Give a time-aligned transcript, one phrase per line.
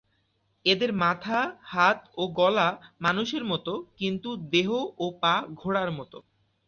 [0.65, 1.39] এদের মাথা,
[1.63, 2.67] হাত ও গলা
[3.01, 3.67] মানুষের মত
[3.99, 4.69] কিন্তু দেহ
[4.97, 6.17] ও পা ঘোড়ার মতো।